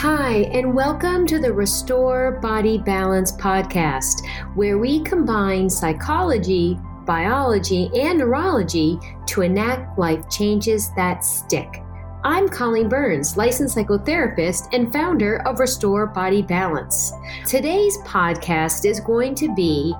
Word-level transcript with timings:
Hi, 0.00 0.48
and 0.54 0.72
welcome 0.72 1.26
to 1.26 1.38
the 1.38 1.52
Restore 1.52 2.40
Body 2.40 2.78
Balance 2.78 3.32
podcast, 3.32 4.26
where 4.54 4.78
we 4.78 5.02
combine 5.02 5.68
psychology, 5.68 6.78
biology, 7.04 7.90
and 7.94 8.18
neurology 8.18 8.98
to 9.26 9.42
enact 9.42 9.98
life 9.98 10.26
changes 10.30 10.88
that 10.96 11.22
stick. 11.22 11.82
I'm 12.24 12.48
Colleen 12.48 12.88
Burns, 12.88 13.36
licensed 13.36 13.76
psychotherapist 13.76 14.72
and 14.72 14.90
founder 14.90 15.46
of 15.46 15.60
Restore 15.60 16.06
Body 16.06 16.40
Balance. 16.40 17.12
Today's 17.46 17.98
podcast 17.98 18.86
is 18.86 19.00
going 19.00 19.34
to 19.34 19.54
be 19.54 19.94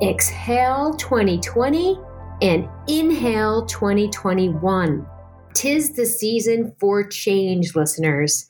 Exhale 0.00 0.94
2020 0.94 1.98
and 2.42 2.68
Inhale 2.86 3.66
2021. 3.66 5.04
Tis 5.52 5.94
the 5.94 6.06
season 6.06 6.76
for 6.78 7.02
change, 7.08 7.74
listeners. 7.74 8.46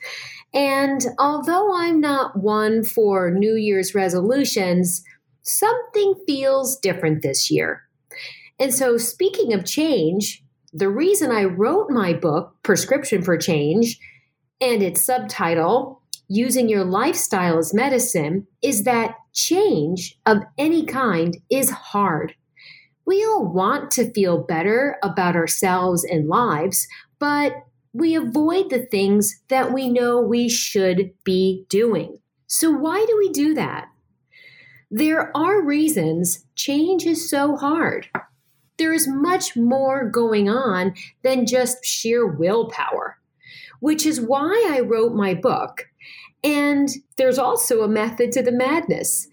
And 0.57 1.04
although 1.18 1.77
I'm 1.77 2.00
not 2.00 2.38
one 2.38 2.83
for 2.83 3.30
New 3.30 3.56
Year's 3.56 3.95
resolutions, 3.95 5.05
something 5.42 6.14
feels 6.27 6.78
different 6.78 7.20
this 7.20 7.51
year. 7.51 7.83
And 8.59 8.73
so, 8.73 8.97
speaking 8.97 9.52
of 9.52 9.66
change, 9.66 10.42
the 10.73 10.88
reason 10.88 11.30
I 11.30 11.45
wrote 11.45 11.91
my 11.91 12.14
book, 12.14 12.56
Prescription 12.62 13.20
for 13.20 13.37
Change, 13.37 14.00
and 14.59 14.83
its 14.83 15.02
subtitle, 15.02 16.00
Using 16.28 16.70
Your 16.70 16.84
Lifestyle 16.84 17.59
as 17.59 17.75
Medicine, 17.75 18.47
is 18.62 18.84
that 18.84 19.14
change 19.34 20.19
of 20.25 20.38
any 20.56 20.86
kind 20.86 21.36
is 21.50 21.69
hard. 21.69 22.34
We 23.05 23.23
all 23.27 23.45
want 23.47 23.91
to 23.92 24.11
feel 24.12 24.38
better 24.38 24.97
about 25.02 25.36
ourselves 25.36 26.02
and 26.02 26.28
lives, 26.28 26.88
but 27.19 27.66
we 27.96 28.14
avoid 28.14 28.68
the 28.68 28.84
things 28.86 29.41
that 29.48 29.73
we 29.73 29.88
know 29.88 30.20
we 30.20 30.48
should 30.48 31.12
be 31.24 31.64
doing. 31.70 32.19
So, 32.46 32.70
why 32.70 33.05
do 33.06 33.16
we 33.16 33.30
do 33.30 33.55
that? 33.55 33.88
There 34.91 35.34
are 35.36 35.64
reasons 35.64 36.44
change 36.55 37.06
is 37.06 37.28
so 37.28 37.56
hard. 37.56 38.08
There 38.78 38.92
is 38.92 39.08
much 39.08 39.56
more 39.56 40.08
going 40.08 40.48
on 40.48 40.94
than 41.22 41.47
just 41.47 41.84
sheer 41.84 42.27
willpower, 42.27 43.19
which 43.80 44.05
is 44.05 44.20
why 44.20 44.70
I 44.70 44.80
wrote 44.80 45.14
my 45.14 45.33
book. 45.33 45.89
And 46.44 46.91
there's 47.17 47.39
also 47.39 47.83
a 47.83 47.89
method 47.89 48.30
to 48.33 48.42
the 48.42 48.52
madness. 48.52 49.27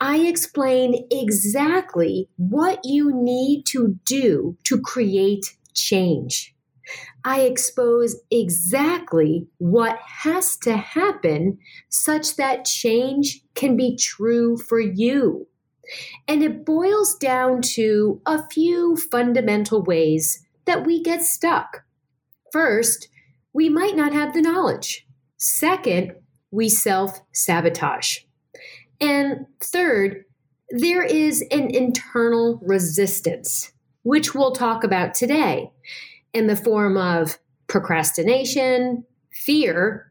I 0.00 0.18
explain 0.18 1.06
exactly 1.10 2.28
what 2.36 2.80
you 2.84 3.12
need 3.14 3.64
to 3.66 3.98
do 4.04 4.56
to 4.64 4.80
create 4.80 5.56
change. 5.72 6.54
I 7.24 7.40
expose 7.40 8.16
exactly 8.30 9.46
what 9.58 9.98
has 9.98 10.56
to 10.58 10.76
happen 10.76 11.58
such 11.88 12.36
that 12.36 12.64
change 12.64 13.42
can 13.54 13.76
be 13.76 13.96
true 13.96 14.56
for 14.56 14.80
you. 14.80 15.46
And 16.26 16.42
it 16.42 16.64
boils 16.64 17.16
down 17.16 17.62
to 17.74 18.20
a 18.26 18.46
few 18.50 18.96
fundamental 18.96 19.82
ways 19.82 20.44
that 20.66 20.86
we 20.86 21.02
get 21.02 21.22
stuck. 21.22 21.84
First, 22.52 23.08
we 23.52 23.68
might 23.68 23.96
not 23.96 24.12
have 24.12 24.32
the 24.32 24.42
knowledge. 24.42 25.06
Second, 25.36 26.12
we 26.50 26.68
self 26.68 27.20
sabotage. 27.32 28.18
And 29.00 29.46
third, 29.60 30.24
there 30.70 31.02
is 31.02 31.42
an 31.50 31.74
internal 31.74 32.60
resistance, 32.62 33.72
which 34.02 34.34
we'll 34.34 34.52
talk 34.52 34.84
about 34.84 35.14
today 35.14 35.70
in 36.38 36.46
the 36.46 36.56
form 36.56 36.96
of 36.96 37.36
procrastination, 37.66 39.04
fear, 39.30 40.10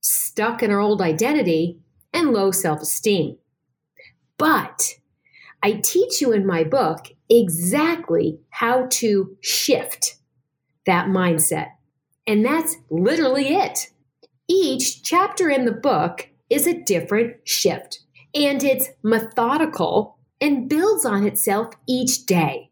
stuck 0.00 0.62
in 0.62 0.70
our 0.70 0.80
old 0.80 1.00
identity, 1.00 1.78
and 2.12 2.32
low 2.32 2.50
self 2.50 2.82
esteem. 2.82 3.38
But 4.36 4.94
I 5.62 5.72
teach 5.72 6.20
you 6.20 6.32
in 6.32 6.46
my 6.46 6.64
book 6.64 7.08
exactly 7.30 8.38
how 8.50 8.86
to 8.90 9.36
shift 9.40 10.16
that 10.86 11.06
mindset. 11.06 11.68
And 12.26 12.44
that's 12.44 12.76
literally 12.90 13.54
it. 13.54 13.90
Each 14.48 15.02
chapter 15.02 15.48
in 15.48 15.64
the 15.64 15.72
book 15.72 16.28
is 16.50 16.66
a 16.66 16.82
different 16.82 17.36
shift, 17.44 18.00
and 18.34 18.62
it's 18.64 18.88
methodical 19.02 20.18
and 20.40 20.68
builds 20.68 21.04
on 21.04 21.26
itself 21.26 21.74
each 21.86 22.26
day. 22.26 22.67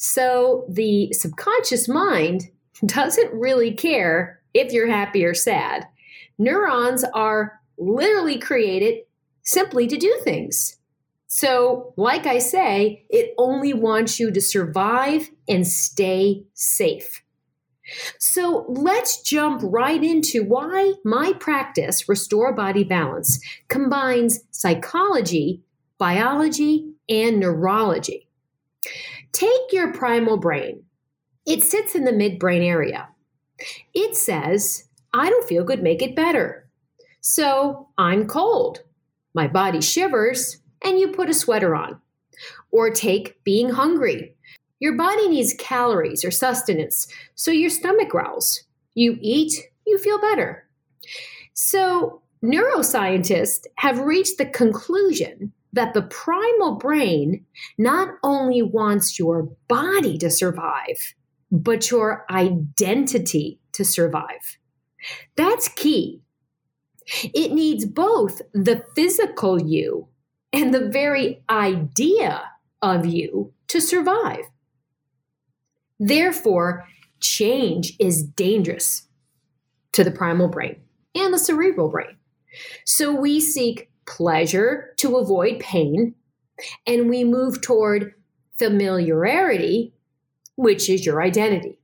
So 0.00 0.64
the 0.68 1.12
subconscious 1.12 1.88
mind 1.88 2.50
doesn't 2.86 3.34
really 3.34 3.72
care 3.72 4.40
if 4.54 4.72
you're 4.72 4.86
happy 4.88 5.24
or 5.24 5.34
sad. 5.34 5.88
Neurons 6.38 7.02
are 7.14 7.60
literally 7.78 8.38
created 8.38 9.00
simply 9.42 9.88
to 9.88 9.96
do 9.96 10.16
things. 10.22 10.76
So, 11.26 11.94
like 11.96 12.26
I 12.26 12.38
say, 12.38 13.06
it 13.10 13.34
only 13.38 13.74
wants 13.74 14.20
you 14.20 14.30
to 14.30 14.40
survive 14.40 15.28
and 15.48 15.66
stay 15.66 16.44
safe. 16.54 17.22
So, 18.18 18.66
let's 18.68 19.20
jump 19.22 19.60
right 19.64 20.02
into 20.02 20.44
why 20.44 20.94
my 21.04 21.32
practice, 21.40 22.08
Restore 22.08 22.54
Body 22.54 22.84
Balance, 22.84 23.40
combines 23.66 24.40
psychology, 24.52 25.60
biology, 25.98 26.92
and 27.08 27.40
neurology. 27.40 28.28
Take 29.32 29.72
your 29.72 29.92
primal 29.92 30.36
brain, 30.36 30.84
it 31.46 31.62
sits 31.62 31.94
in 31.94 32.04
the 32.04 32.12
midbrain 32.12 32.62
area. 32.62 33.08
It 33.94 34.16
says, 34.16 34.84
I 35.12 35.28
don't 35.28 35.48
feel 35.48 35.64
good, 35.64 35.82
make 35.82 36.02
it 36.02 36.14
better. 36.14 36.68
So, 37.20 37.88
I'm 37.98 38.26
cold. 38.26 38.82
My 39.34 39.48
body 39.48 39.80
shivers 39.80 40.58
and 40.84 40.98
you 40.98 41.08
put 41.08 41.30
a 41.30 41.34
sweater 41.34 41.74
on. 41.74 42.00
Or 42.70 42.90
take 42.90 43.42
being 43.44 43.70
hungry. 43.70 44.34
Your 44.80 44.96
body 44.96 45.28
needs 45.28 45.54
calories 45.58 46.24
or 46.24 46.30
sustenance, 46.30 47.08
so 47.34 47.50
your 47.50 47.70
stomach 47.70 48.10
growls. 48.10 48.62
You 48.94 49.18
eat, 49.20 49.54
you 49.86 49.98
feel 49.98 50.20
better. 50.20 50.68
So, 51.54 52.22
neuroscientists 52.44 53.66
have 53.76 53.98
reached 54.00 54.38
the 54.38 54.46
conclusion 54.46 55.52
that 55.72 55.94
the 55.94 56.02
primal 56.02 56.76
brain 56.76 57.44
not 57.76 58.14
only 58.22 58.62
wants 58.62 59.18
your 59.18 59.50
body 59.68 60.18
to 60.18 60.30
survive, 60.30 61.14
but 61.50 61.90
your 61.90 62.24
identity 62.30 63.60
to 63.72 63.84
survive. 63.84 64.58
That's 65.36 65.68
key. 65.68 66.20
It 67.22 67.52
needs 67.52 67.86
both 67.86 68.42
the 68.52 68.84
physical 68.94 69.60
you 69.60 70.08
and 70.52 70.74
the 70.74 70.88
very 70.88 71.42
idea 71.48 72.42
of 72.82 73.06
you 73.06 73.52
to 73.68 73.80
survive. 73.80 74.44
Therefore, 75.98 76.86
change 77.20 77.94
is 77.98 78.22
dangerous 78.22 79.08
to 79.92 80.04
the 80.04 80.10
primal 80.10 80.48
brain 80.48 80.76
and 81.14 81.32
the 81.32 81.38
cerebral 81.38 81.88
brain. 81.88 82.16
So 82.84 83.12
we 83.12 83.40
seek 83.40 83.90
pleasure 84.08 84.94
to 84.98 85.16
avoid 85.16 85.60
pain, 85.60 86.14
and 86.86 87.08
we 87.08 87.24
move 87.24 87.60
toward 87.60 88.14
familiarity, 88.58 89.92
which 90.56 90.88
is 90.88 91.06
your 91.06 91.22
identity. 91.22 91.78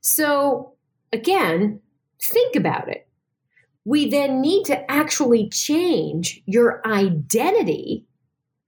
So, 0.00 0.72
again, 1.12 1.80
think 2.20 2.56
about 2.56 2.88
it 2.88 3.08
we 3.88 4.06
then 4.06 4.42
need 4.42 4.64
to 4.64 4.90
actually 4.90 5.48
change 5.48 6.42
your 6.44 6.86
identity 6.86 8.04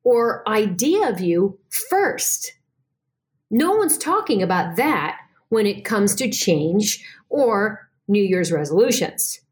or 0.03 0.43
idea 0.49 1.11
of 1.11 1.21
you 1.21 1.59
first. 1.91 2.55
No 3.51 3.75
one's 3.75 3.99
talking 3.99 4.43
about 4.43 4.77
that 4.77 5.19
when 5.51 5.67
it 5.67 5.85
comes 5.85 6.15
to 6.15 6.31
change 6.31 7.05
or 7.29 7.91
New 8.09 8.23
Year's 8.23 8.51
resolutions. 8.51 9.43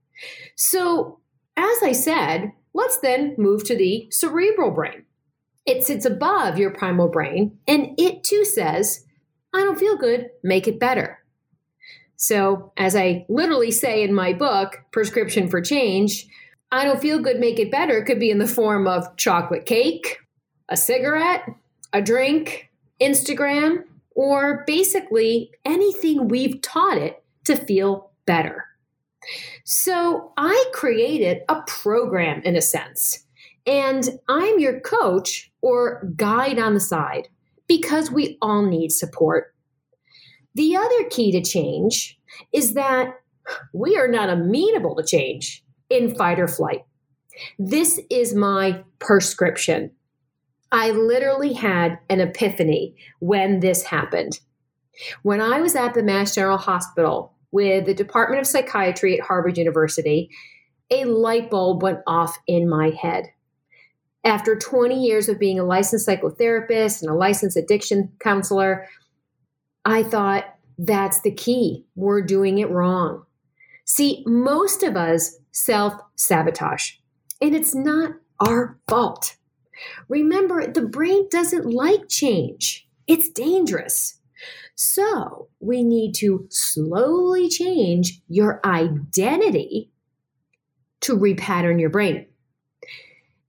So, 0.57 1.21
as 1.59 1.83
I 1.83 1.93
said, 1.93 2.53
let's 2.79 2.99
then 2.99 3.35
move 3.37 3.65
to 3.65 3.77
the 3.77 4.07
cerebral 4.13 4.71
brain. 4.71 5.05
It 5.67 5.85
sits 5.85 6.07
above 6.07 6.59
your 6.59 6.71
primal 6.71 7.09
brain, 7.09 7.59
and 7.67 7.91
it 7.99 8.23
too 8.23 8.45
says, 8.45 9.05
I 9.53 9.59
don't 9.59 9.79
feel 9.79 9.97
good, 9.97 10.31
make 10.45 10.69
it 10.69 10.79
better. 10.79 11.19
So, 12.15 12.73
as 12.77 12.95
I 12.95 13.27
literally 13.29 13.73
say 13.73 14.03
in 14.03 14.15
my 14.15 14.33
book, 14.33 14.79
Prescription 14.93 15.49
for 15.49 15.61
Change, 15.61 16.27
I 16.71 16.85
don't 16.85 17.01
feel 17.01 17.19
good, 17.19 17.41
make 17.41 17.59
it 17.59 17.73
better 17.73 18.03
could 18.03 18.21
be 18.21 18.31
in 18.31 18.39
the 18.39 18.47
form 18.47 18.87
of 18.87 19.17
chocolate 19.17 19.67
cake, 19.67 20.19
a 20.69 20.77
cigarette, 20.77 21.49
a 21.93 22.01
drink, 22.01 22.71
Instagram, 23.01 23.85
or 24.15 24.63
basically 24.69 25.51
anything 25.65 26.29
we've 26.29 26.61
taught 26.63 26.99
it 26.99 27.25
to 27.47 27.57
feel 27.57 28.13
better. 28.25 28.68
So, 29.65 30.33
I 30.37 30.65
created 30.73 31.43
a 31.49 31.63
program 31.67 32.43
in 32.43 32.57
a 32.57 32.63
sense, 32.63 33.25
and 33.67 34.09
I'm 34.29 34.59
your 34.59 34.81
coach 34.81 35.51
or 35.63 36.11
guide 36.17 36.59
on 36.59 36.75
the 36.75 36.81
side 36.81 37.29
because 37.67 38.11
we 38.11 38.39
all 38.41 38.65
need 38.65 38.93
support 38.93 39.55
the 40.59 40.77
other 40.77 41.05
key 41.11 41.31
to 41.31 41.41
change 41.41 42.19
is 42.53 42.75
that 42.75 43.15
we 43.73 43.97
are 43.97 44.09
not 44.09 44.29
amenable 44.29 44.97
to 44.97 45.05
change. 45.05 45.65
in 45.89 46.15
fight 46.15 46.39
or 46.39 46.47
flight. 46.47 46.85
This 47.59 47.99
is 48.11 48.35
my 48.35 48.85
prescription. 48.99 49.91
I 50.71 50.91
literally 50.91 51.55
had 51.55 51.99
an 52.11 52.21
epiphany 52.21 52.95
when 53.21 53.61
this 53.61 53.83
happened. 53.85 54.39
When 55.23 55.41
I 55.41 55.63
was 55.63 55.75
at 55.75 55.95
the 55.95 56.03
Mass 56.03 56.35
General 56.35 56.59
Hospital 56.59 57.33
with 57.51 57.87
the 57.87 57.95
Department 57.95 58.41
of 58.41 58.47
Psychiatry 58.47 59.19
at 59.19 59.27
Harvard 59.27 59.59
University, 59.59 60.31
a 60.91 61.05
light 61.05 61.51
bulb 61.51 61.83
went 61.83 62.01
off 62.07 62.37
in 62.47 62.69
my 62.69 62.91
head. 62.91 63.27
After 64.25 64.57
20 64.57 65.03
years 65.03 65.29
of 65.29 65.39
being 65.39 65.59
a 65.59 65.65
licensed 65.65 66.09
psychotherapist 66.09 67.03
and 67.03 67.11
a 67.11 67.15
licensed 67.15 67.57
addiction 67.57 68.13
counselor, 68.21 68.89
I 69.85 70.03
thought 70.03 70.45
that's 70.79 71.21
the 71.23 71.33
key. 71.33 71.87
We're 71.95 72.23
doing 72.23 72.59
it 72.59 72.71
wrong. 72.71 73.25
See, 73.85 74.23
most 74.27 74.83
of 74.83 74.97
us 74.97 75.39
self 75.51 75.95
sabotage, 76.15 76.93
and 77.41 77.55
it's 77.55 77.75
not 77.75 78.13
our 78.47 78.79
fault. 78.89 79.37
Remember, 80.09 80.67
the 80.67 80.83
brain 80.83 81.29
doesn't 81.31 81.67
like 81.67 82.09
change, 82.09 82.87
it's 83.07 83.29
dangerous. 83.31 84.18
So, 84.81 85.49
we 85.59 85.83
need 85.83 86.13
to 86.19 86.47
slowly 86.51 87.49
change 87.49 88.21
your 88.29 88.61
identity 88.65 89.91
to 91.01 91.17
repattern 91.17 91.81
your 91.81 91.91
brain. 91.91 92.27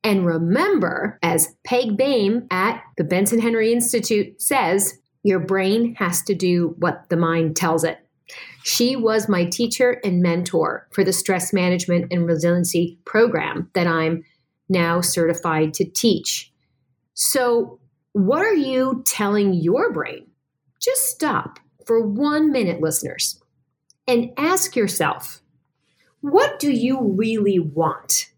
And 0.04 0.26
remember, 0.26 1.20
as 1.22 1.56
Peg 1.64 1.96
Baim 1.96 2.48
at 2.50 2.82
the 2.98 3.04
Benson 3.04 3.40
Henry 3.40 3.72
Institute 3.72 4.42
says, 4.42 4.98
your 5.22 5.40
brain 5.40 5.94
has 6.00 6.24
to 6.24 6.34
do 6.34 6.74
what 6.80 7.08
the 7.10 7.18
mind 7.18 7.56
tells 7.56 7.84
it. 7.84 8.00
She 8.64 8.96
was 8.96 9.30
my 9.30 9.46
teacher 9.46 10.02
and 10.04 10.24
mentor 10.24 10.88
for 10.92 11.04
the 11.04 11.14
stress 11.14 11.54
management 11.54 12.12
and 12.12 12.26
resiliency 12.26 12.98
program 13.06 13.70
that 13.76 13.86
I'm 13.86 14.24
now 14.68 15.00
certified 15.00 15.76
to 15.76 15.86
teach. 15.86 16.52
So, 17.14 17.80
what 18.14 18.42
are 18.42 18.56
you 18.56 19.04
telling 19.06 19.54
your 19.54 19.94
brain? 19.94 20.29
Just 20.80 21.10
stop 21.10 21.60
for 21.86 22.02
one 22.02 22.52
minute, 22.52 22.82
listeners, 22.82 23.42
and 24.08 24.32
ask 24.38 24.76
yourself 24.76 25.42
what 26.22 26.60
do 26.60 26.72
you 26.72 27.02
really 27.02 27.60
want? 27.60 28.32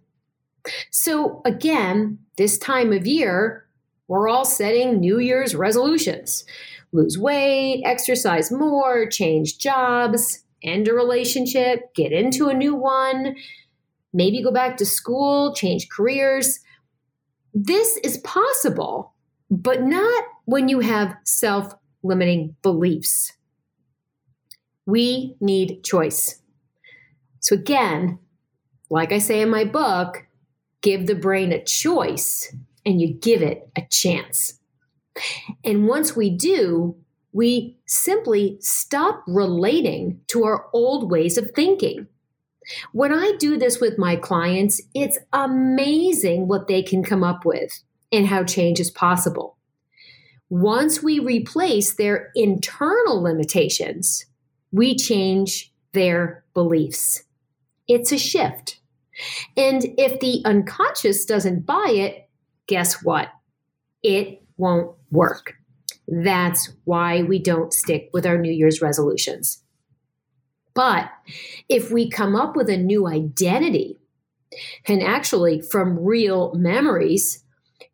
So, 0.92 1.42
again, 1.46 2.20
this 2.38 2.58
time 2.60 2.94
of 2.94 3.08
year, 3.08 3.66
we're 4.08 4.30
all 4.30 4.46
setting 4.46 5.00
New 5.00 5.20
Year's 5.20 5.56
resolutions 5.56 6.46
lose 6.94 7.18
weight, 7.18 7.82
exercise 7.86 8.52
more, 8.52 9.08
change 9.08 9.58
jobs, 9.58 10.44
end 10.62 10.88
a 10.88 10.94
relationship, 10.94 11.94
get 11.96 12.12
into 12.12 12.50
a 12.50 12.54
new 12.54 12.76
one, 12.76 13.36
maybe 14.14 14.44
go 14.44 14.52
back 14.52 14.78
to 14.78 14.86
school, 14.86 15.54
change 15.56 15.90
careers. 15.90 16.60
This 17.54 17.98
is 18.04 18.18
possible, 18.20 19.14
but 19.50 19.84
not 19.84 20.24
when 20.46 20.68
you 20.70 20.80
have 20.82 21.16
self 21.24 21.74
limiting 22.03 22.56
beliefs. 22.62 23.33
We 24.86 25.36
need 25.39 25.83
choice. 25.83 26.42
So, 27.39 27.56
again, 27.56 28.19
like 28.89 29.12
I 29.12 29.19
say 29.19 29.42
in 29.42 29.50
my 29.50 29.63
book, 29.63 30.25
give 30.81 31.07
the 31.07 31.15
brain 31.15 31.51
a 31.51 31.63
choice 31.63 32.53
and 32.86 33.00
you 33.00 33.13
give 33.13 33.42
it 33.42 33.69
a 33.75 33.83
chance. 33.89 34.59
And 35.63 35.88
once 35.88 36.15
we 36.15 36.30
do, 36.30 36.95
we 37.33 37.77
simply 37.86 38.57
stop 38.59 39.24
relating 39.27 40.19
to 40.27 40.44
our 40.44 40.68
old 40.74 41.09
ways 41.09 41.38
of 41.38 41.51
thinking. 41.51 42.07
When 42.92 43.13
I 43.13 43.33
do 43.39 43.57
this 43.57 43.80
with 43.80 43.97
my 43.97 44.15
clients, 44.15 44.81
it's 44.94 45.18
amazing 45.33 46.47
what 46.47 46.68
they 46.68 46.81
can 46.81 47.04
come 47.04 47.24
up 47.24 47.45
with 47.45 47.81
and 48.12 48.27
how 48.27 48.44
change 48.44 48.80
is 48.80 48.92
possible. 48.92 49.57
Once 50.51 51.01
we 51.01 51.18
replace 51.18 51.94
their 51.94 52.30
internal 52.36 53.21
limitations, 53.21 54.25
we 54.74 54.94
change 54.94 55.71
their 55.94 56.44
beliefs. 56.53 57.24
It's 57.88 58.12
a 58.12 58.18
shift. 58.18 58.81
And 59.56 59.86
if 59.98 60.19
the 60.19 60.42
unconscious 60.44 61.24
doesn't 61.24 61.65
buy 61.65 61.88
it, 61.92 62.30
guess 62.68 63.01
what? 63.01 63.30
It 64.03 64.44
won't 64.57 64.94
work. 65.09 65.53
That's 66.09 66.69
why 66.83 67.24
we 67.24 67.39
don't 67.39 67.71
stick 67.71 68.09
with 68.12 68.25
our 68.25 68.38
New 68.38 68.51
Year's 68.51 68.81
resolutions. 68.81 69.63
But 70.74 71.09
if 71.69 71.92
we 71.92 72.09
come 72.09 72.36
up 72.36 72.57
with 72.57 72.69
a 72.69 72.75
new 72.75 73.07
identity, 73.07 74.01
and 74.86 75.01
actually 75.01 75.62
from 75.62 76.04
real 76.04 76.54
memories, 76.56 77.42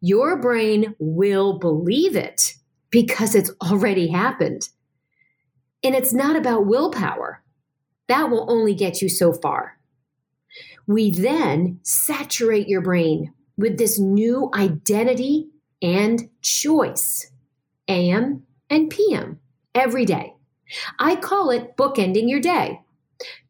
your 0.02 0.38
brain 0.38 0.96
will 1.00 1.60
believe 1.60 2.16
it 2.16 2.54
because 2.90 3.36
it's 3.36 3.52
already 3.62 4.08
happened. 4.08 4.70
And 5.84 5.96
it's 5.96 6.14
not 6.14 6.36
about 6.36 6.66
willpower. 6.66 7.44
That 8.08 8.30
will 8.30 8.50
only 8.50 8.74
get 8.74 9.02
you 9.02 9.10
so 9.10 9.34
far. 9.34 9.78
We 10.88 11.12
then 11.12 11.80
saturate 11.84 12.68
your 12.68 12.82
brain 12.82 13.34
with 13.58 13.78
this 13.78 14.00
new 14.00 14.50
identity 14.54 15.50
and 15.82 16.30
choice, 16.42 17.30
AM 17.88 18.44
and 18.70 18.90
PM, 18.90 19.40
every 19.76 20.06
day. 20.06 20.34
I 21.00 21.16
call 21.16 21.50
it 21.50 21.76
bookending 21.78 22.30
your 22.30 22.40
day. 22.40 22.82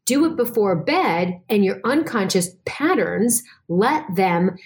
Do 0.05 0.25
it 0.25 0.37
before 0.37 0.75
bed, 0.75 1.41
and 1.49 1.65
your 1.65 1.81
unconscious 1.83 2.55
patterns 2.65 3.43
let 3.67 4.03
them 4.15 4.57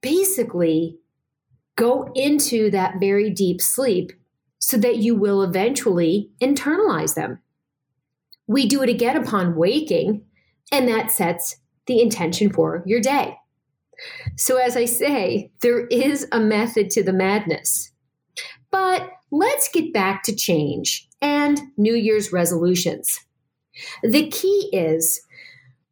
basically 0.00 0.96
go 1.76 2.10
into 2.14 2.70
that 2.70 2.98
very 2.98 3.30
deep 3.30 3.60
sleep 3.60 4.12
so 4.58 4.76
that 4.78 4.96
you 4.96 5.14
will 5.14 5.42
eventually 5.42 6.30
internalize 6.40 7.14
them. 7.14 7.38
We 8.46 8.66
do 8.66 8.82
it 8.82 8.88
again 8.88 9.16
upon 9.16 9.56
waking, 9.56 10.24
and 10.72 10.88
that 10.88 11.10
sets 11.10 11.56
the 11.86 12.00
intention 12.00 12.52
for 12.52 12.82
your 12.86 13.00
day. 13.00 13.36
So, 14.36 14.56
as 14.56 14.76
I 14.76 14.84
say, 14.84 15.50
there 15.62 15.86
is 15.86 16.26
a 16.32 16.40
method 16.40 16.90
to 16.90 17.02
the 17.02 17.12
madness. 17.12 17.92
But 18.70 19.10
let's 19.30 19.68
get 19.68 19.92
back 19.92 20.22
to 20.24 20.34
change 20.34 21.08
and 21.20 21.60
New 21.76 21.94
Year's 21.94 22.32
resolutions. 22.32 23.20
The 24.02 24.28
key 24.28 24.68
is 24.72 25.20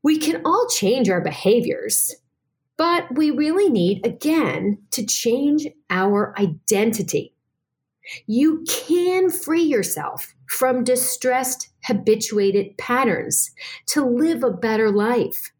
we 0.03 0.19
can 0.19 0.43
all 0.45 0.69
change 0.69 1.09
our 1.09 1.21
behaviors, 1.21 2.15
but 2.77 3.15
we 3.15 3.31
really 3.31 3.69
need, 3.69 4.05
again, 4.05 4.79
to 4.91 5.07
change 5.07 5.67
our 5.91 6.35
identity. 6.39 7.35
You 8.27 8.65
can 8.69 9.31
free 9.31 9.63
yourself 9.63 10.35
from 10.47 10.85
distressed, 10.85 11.71
habituated 11.85 12.77
patterns 12.77 13.53
to 13.87 14.05
live 14.05 14.43
a 14.43 14.51
better 14.51 14.91
life. 14.91 15.53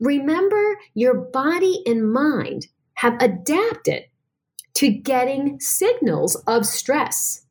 Remember, 0.00 0.78
your 0.94 1.14
body 1.14 1.82
and 1.86 2.12
mind 2.12 2.66
have 2.94 3.16
adapted 3.20 4.04
to 4.74 4.88
getting 4.90 5.58
signals 5.60 6.36
of 6.46 6.66
stress, 6.66 7.46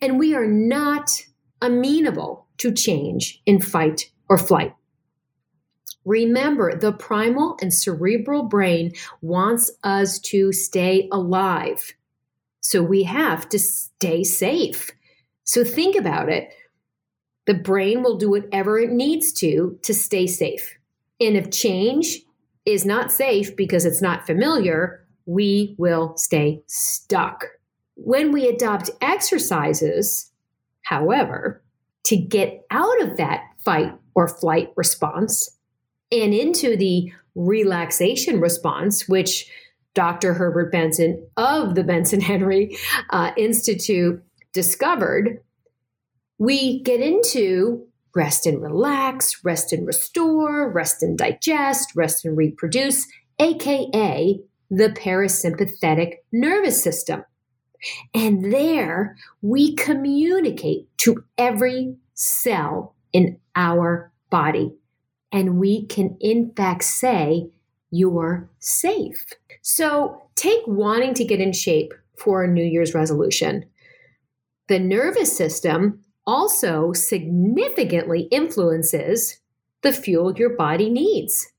and 0.00 0.18
we 0.18 0.34
are 0.34 0.46
not 0.46 1.10
amenable 1.60 2.46
to 2.58 2.72
change 2.72 3.40
in 3.46 3.60
fight 3.60 4.10
or 4.28 4.38
flight. 4.38 4.74
Remember, 6.08 6.74
the 6.74 6.92
primal 6.92 7.58
and 7.60 7.72
cerebral 7.72 8.44
brain 8.44 8.94
wants 9.20 9.70
us 9.84 10.18
to 10.20 10.54
stay 10.54 11.06
alive. 11.12 11.92
So 12.60 12.82
we 12.82 13.02
have 13.02 13.46
to 13.50 13.58
stay 13.58 14.24
safe. 14.24 14.90
So 15.44 15.64
think 15.64 15.96
about 15.96 16.30
it. 16.30 16.48
The 17.46 17.52
brain 17.52 18.02
will 18.02 18.16
do 18.16 18.30
whatever 18.30 18.78
it 18.78 18.90
needs 18.90 19.34
to 19.34 19.78
to 19.82 19.92
stay 19.92 20.26
safe. 20.26 20.78
And 21.20 21.36
if 21.36 21.50
change 21.50 22.22
is 22.64 22.86
not 22.86 23.12
safe 23.12 23.54
because 23.54 23.84
it's 23.84 24.00
not 24.00 24.24
familiar, 24.24 25.06
we 25.26 25.74
will 25.76 26.16
stay 26.16 26.62
stuck. 26.68 27.44
When 27.96 28.32
we 28.32 28.48
adopt 28.48 28.88
exercises, 29.02 30.32
however, 30.80 31.62
to 32.04 32.16
get 32.16 32.64
out 32.70 33.02
of 33.02 33.18
that 33.18 33.42
fight 33.62 33.92
or 34.14 34.26
flight 34.26 34.72
response 34.74 35.57
and 36.10 36.34
into 36.34 36.76
the 36.76 37.12
relaxation 37.34 38.40
response, 38.40 39.08
which 39.08 39.50
Dr. 39.94 40.34
Herbert 40.34 40.70
Benson 40.72 41.26
of 41.36 41.74
the 41.74 41.84
Benson 41.84 42.20
Henry 42.20 42.76
uh, 43.10 43.32
Institute 43.36 44.22
discovered, 44.52 45.40
we 46.38 46.82
get 46.82 47.00
into 47.00 47.86
rest 48.14 48.46
and 48.46 48.62
relax, 48.62 49.44
rest 49.44 49.72
and 49.72 49.86
restore, 49.86 50.70
rest 50.70 51.02
and 51.02 51.18
digest, 51.18 51.94
rest 51.94 52.24
and 52.24 52.36
reproduce, 52.36 53.06
aka 53.38 54.40
the 54.70 54.88
parasympathetic 54.90 56.16
nervous 56.32 56.82
system. 56.82 57.24
And 58.14 58.52
there 58.52 59.16
we 59.40 59.74
communicate 59.76 60.86
to 60.98 61.24
every 61.38 61.96
cell 62.14 62.94
in 63.12 63.38
our 63.54 64.12
body. 64.30 64.74
And 65.32 65.58
we 65.58 65.86
can, 65.86 66.16
in 66.20 66.52
fact, 66.56 66.84
say 66.84 67.50
you're 67.90 68.48
safe. 68.58 69.26
So 69.62 70.22
take 70.34 70.62
wanting 70.66 71.14
to 71.14 71.24
get 71.24 71.40
in 71.40 71.52
shape 71.52 71.92
for 72.16 72.42
a 72.42 72.48
New 72.48 72.64
Year's 72.64 72.94
resolution. 72.94 73.64
The 74.68 74.78
nervous 74.78 75.34
system 75.34 76.00
also 76.26 76.92
significantly 76.92 78.22
influences 78.30 79.40
the 79.82 79.92
fuel 79.92 80.34
your 80.36 80.56
body 80.56 80.90
needs. 80.90 81.50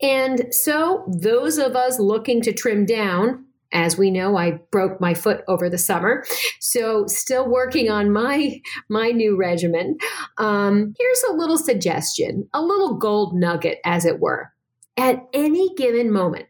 And 0.00 0.54
so, 0.54 1.04
those 1.08 1.58
of 1.58 1.74
us 1.74 1.98
looking 1.98 2.40
to 2.42 2.52
trim 2.52 2.86
down, 2.86 3.44
as 3.72 3.98
we 3.98 4.10
know, 4.10 4.36
I 4.36 4.52
broke 4.70 5.00
my 5.00 5.14
foot 5.14 5.42
over 5.46 5.68
the 5.68 5.78
summer, 5.78 6.24
so 6.58 7.06
still 7.06 7.48
working 7.48 7.90
on 7.90 8.12
my 8.12 8.60
my 8.88 9.10
new 9.10 9.36
regimen. 9.36 9.98
Um, 10.38 10.94
here's 10.98 11.22
a 11.24 11.34
little 11.34 11.58
suggestion, 11.58 12.48
a 12.54 12.62
little 12.62 12.94
gold 12.94 13.34
nugget, 13.34 13.78
as 13.84 14.04
it 14.04 14.20
were. 14.20 14.52
At 14.96 15.26
any 15.32 15.74
given 15.76 16.10
moment, 16.10 16.46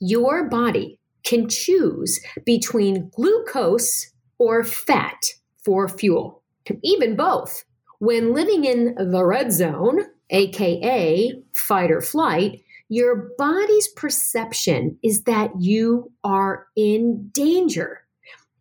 your 0.00 0.48
body 0.48 1.00
can 1.24 1.48
choose 1.48 2.20
between 2.46 3.10
glucose 3.10 4.12
or 4.38 4.64
fat 4.64 5.18
for 5.64 5.88
fuel, 5.88 6.42
even 6.82 7.16
both. 7.16 7.64
When 7.98 8.32
living 8.32 8.64
in 8.64 8.94
the 8.94 9.24
red 9.24 9.52
zone, 9.52 10.04
aka 10.30 11.32
fight 11.52 11.90
or 11.90 12.00
flight, 12.00 12.62
your 12.88 13.30
body's 13.36 13.88
perception 13.88 14.98
is 15.02 15.24
that 15.24 15.50
you 15.60 16.10
are 16.24 16.66
in 16.76 17.28
danger 17.32 18.02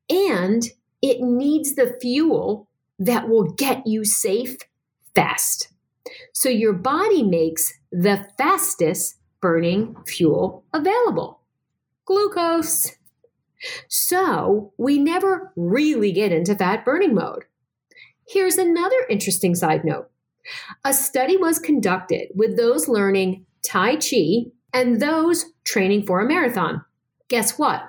and 0.09 0.63
it 1.01 1.21
needs 1.21 1.75
the 1.75 1.97
fuel 2.01 2.67
that 2.99 3.29
will 3.29 3.51
get 3.53 3.85
you 3.85 4.03
safe 4.03 4.57
fast. 5.15 5.69
So 6.33 6.49
your 6.49 6.73
body 6.73 7.23
makes 7.23 7.73
the 7.91 8.27
fastest 8.37 9.17
burning 9.41 9.95
fuel 10.05 10.63
available 10.73 11.41
glucose. 12.05 12.95
So 13.89 14.71
we 14.77 14.97
never 14.97 15.51
really 15.55 16.11
get 16.11 16.31
into 16.31 16.55
fat 16.55 16.85
burning 16.85 17.13
mode. 17.13 17.43
Here's 18.27 18.57
another 18.57 19.05
interesting 19.09 19.53
side 19.53 19.85
note 19.85 20.09
a 20.85 20.93
study 20.93 21.35
was 21.35 21.59
conducted 21.59 22.29
with 22.33 22.55
those 22.55 22.87
learning 22.87 23.45
Tai 23.63 23.97
Chi 23.97 24.45
and 24.73 24.99
those 24.99 25.45
training 25.63 26.05
for 26.05 26.19
a 26.19 26.27
marathon. 26.27 26.83
Guess 27.29 27.57
what? 27.57 27.83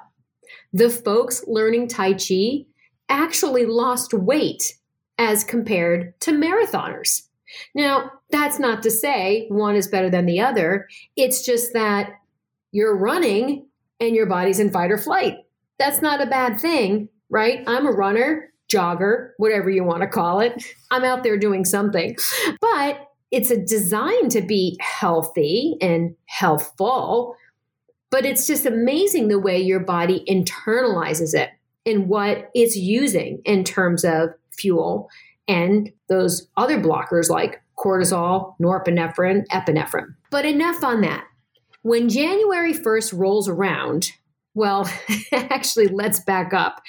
The 0.73 0.91
folks 0.91 1.45
learning 1.47 1.89
Tai 1.89 2.15
Chi 2.15 2.65
actually 3.09 3.67
lost 3.67 4.13
weight 4.13 4.75
as 5.19 5.45
compared 5.45 6.19
to 6.21 6.33
marathoners. 6.33 7.23
Now, 7.75 8.13
that's 8.31 8.59
not 8.59 8.83
to 8.83 8.91
say 8.91 9.47
one 9.49 9.75
is 9.75 9.89
better 9.89 10.11
than 10.11 10.27
the 10.27 10.41
other. 10.41 10.89
It's 11.17 11.45
just 11.45 11.73
that 11.73 12.13
you're 12.73 12.97
running 12.97 13.67
and 14.01 14.15
your 14.15 14.27
body's 14.27 14.61
in 14.61 14.71
fight 14.71 14.91
or 14.91 14.99
flight. 14.99 15.39
That's 15.79 16.03
not 16.03 16.23
a 16.23 16.27
bad 16.27 16.61
thing, 16.61 17.09
right? 17.31 17.65
I'm 17.67 17.87
a 17.87 17.93
runner 17.93 18.53
jogger, 18.71 19.31
whatever 19.39 19.71
you 19.71 19.83
want 19.83 20.03
to 20.03 20.09
call 20.09 20.41
it. 20.41 20.63
I'm 20.91 21.05
out 21.05 21.23
there 21.23 21.39
doing 21.39 21.65
something. 21.65 22.17
But 22.61 23.08
it's 23.31 23.51
a 23.51 23.61
design 23.61 24.29
to 24.31 24.41
be 24.41 24.77
healthy 24.81 25.77
and 25.81 26.15
healthful. 26.27 27.35
But 28.11 28.25
it's 28.25 28.47
just 28.47 28.65
amazing 28.65 29.29
the 29.29 29.39
way 29.39 29.61
your 29.61 29.81
body 29.81 30.25
internalizes 30.29 31.35
it 31.35 31.51
and 31.85 32.09
what 32.09 32.51
it's 32.55 32.77
using 32.77 33.43
in 33.45 33.65
terms 33.65 34.05
of 34.05 34.31
fuel 34.53 35.11
and 35.47 35.91
those 36.09 36.49
other 36.57 36.79
blockers 36.79 37.29
like 37.29 37.63
cortisol, 37.79 38.55
norepinephrine, 38.61 39.47
epinephrine. 39.49 40.15
But 40.31 40.45
enough 40.45 40.83
on 40.83 41.01
that. 41.03 41.25
When 41.83 42.09
January 42.09 42.75
1st 42.75 43.19
rolls 43.19 43.49
around, 43.49 44.11
well, 44.55 44.91
actually, 45.33 45.87
let's 45.87 46.21
back 46.21 46.53
up. 46.53 46.83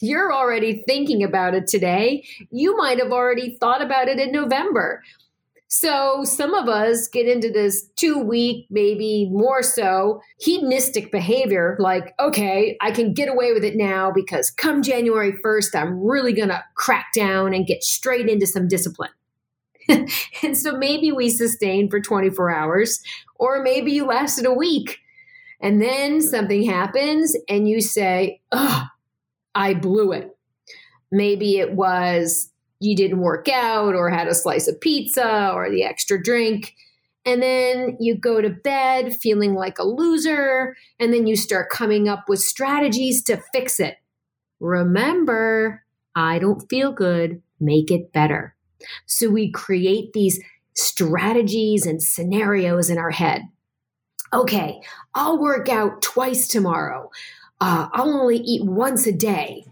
You're 0.00 0.32
already 0.32 0.84
thinking 0.86 1.24
about 1.24 1.54
it 1.54 1.66
today. 1.66 2.24
You 2.50 2.76
might 2.76 2.98
have 2.98 3.12
already 3.12 3.56
thought 3.58 3.82
about 3.82 4.08
it 4.08 4.18
in 4.18 4.30
November. 4.30 5.02
So, 5.68 6.22
some 6.24 6.54
of 6.54 6.68
us 6.68 7.08
get 7.08 7.26
into 7.26 7.50
this 7.50 7.88
two 7.96 8.18
week, 8.18 8.66
maybe 8.70 9.28
more 9.32 9.62
so, 9.62 10.20
hedonistic 10.38 11.10
behavior 11.10 11.76
like, 11.80 12.14
okay, 12.20 12.76
I 12.80 12.92
can 12.92 13.12
get 13.12 13.28
away 13.28 13.52
with 13.52 13.64
it 13.64 13.76
now 13.76 14.12
because 14.12 14.50
come 14.50 14.82
January 14.82 15.32
1st, 15.32 15.74
I'm 15.74 16.00
really 16.00 16.32
going 16.32 16.50
to 16.50 16.62
crack 16.76 17.06
down 17.14 17.52
and 17.52 17.66
get 17.66 17.82
straight 17.82 18.28
into 18.28 18.46
some 18.46 18.68
discipline. 18.68 19.10
and 19.88 20.56
so 20.56 20.76
maybe 20.76 21.10
we 21.10 21.28
sustain 21.28 21.90
for 21.90 22.00
24 22.00 22.50
hours, 22.50 23.00
or 23.34 23.62
maybe 23.62 23.92
you 23.92 24.06
lasted 24.06 24.46
a 24.46 24.52
week 24.52 25.00
and 25.60 25.80
then 25.80 26.20
something 26.20 26.62
happens 26.62 27.36
and 27.48 27.68
you 27.68 27.80
say, 27.80 28.40
oh, 28.52 28.84
I 29.54 29.74
blew 29.74 30.12
it. 30.12 30.36
Maybe 31.10 31.58
it 31.58 31.72
was 31.72 32.50
you 32.80 32.96
didn't 32.96 33.20
work 33.20 33.48
out 33.48 33.94
or 33.94 34.10
had 34.10 34.28
a 34.28 34.34
slice 34.34 34.68
of 34.68 34.80
pizza 34.80 35.50
or 35.54 35.70
the 35.70 35.82
extra 35.82 36.22
drink. 36.22 36.74
And 37.24 37.42
then 37.42 37.96
you 37.98 38.16
go 38.16 38.40
to 38.40 38.50
bed 38.50 39.16
feeling 39.16 39.54
like 39.54 39.78
a 39.78 39.86
loser. 39.86 40.76
And 41.00 41.12
then 41.12 41.26
you 41.26 41.36
start 41.36 41.70
coming 41.70 42.08
up 42.08 42.28
with 42.28 42.40
strategies 42.40 43.22
to 43.24 43.42
fix 43.52 43.80
it. 43.80 43.96
Remember, 44.60 45.84
I 46.14 46.38
don't 46.38 46.68
feel 46.68 46.92
good. 46.92 47.42
Make 47.58 47.90
it 47.90 48.12
better. 48.12 48.54
So 49.06 49.28
we 49.28 49.50
create 49.50 50.12
these 50.12 50.40
strategies 50.74 51.86
and 51.86 52.02
scenarios 52.02 52.90
in 52.90 52.98
our 52.98 53.10
head 53.10 53.42
okay, 54.32 54.80
I'll 55.14 55.38
work 55.38 55.68
out 55.68 56.02
twice 56.02 56.48
tomorrow. 56.48 57.10
Uh, 57.60 57.88
I'll 57.92 58.10
only 58.10 58.38
eat 58.38 58.64
once 58.64 59.06
a 59.06 59.12
day. 59.12 59.64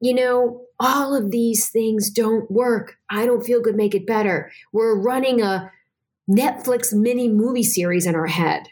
You 0.00 0.14
know, 0.14 0.62
all 0.80 1.14
of 1.14 1.30
these 1.30 1.68
things 1.68 2.10
don't 2.10 2.50
work. 2.50 2.96
I 3.10 3.26
don't 3.26 3.44
feel 3.44 3.60
good, 3.60 3.76
make 3.76 3.94
it 3.94 4.06
better. 4.06 4.50
We're 4.72 4.98
running 4.98 5.42
a 5.42 5.70
Netflix 6.28 6.92
mini 6.92 7.28
movie 7.28 7.62
series 7.62 8.06
in 8.06 8.14
our 8.14 8.26
head. 8.26 8.62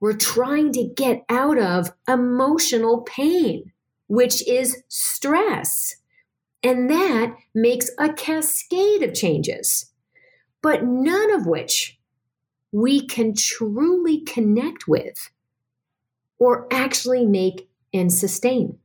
We're 0.00 0.16
trying 0.16 0.72
to 0.72 0.84
get 0.84 1.24
out 1.28 1.58
of 1.58 1.92
emotional 2.08 3.02
pain, 3.02 3.72
which 4.08 4.46
is 4.48 4.82
stress. 4.88 5.94
And 6.62 6.90
that 6.90 7.36
makes 7.54 7.90
a 7.98 8.12
cascade 8.12 9.02
of 9.02 9.14
changes, 9.14 9.86
but 10.62 10.84
none 10.84 11.32
of 11.32 11.46
which 11.46 11.98
we 12.72 13.06
can 13.06 13.34
truly 13.34 14.20
connect 14.22 14.88
with 14.88 15.30
or 16.38 16.66
actually 16.72 17.24
make 17.24 17.68
and 17.92 18.12
sustain. 18.12 18.79